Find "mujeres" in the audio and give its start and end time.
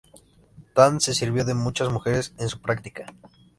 1.93-2.33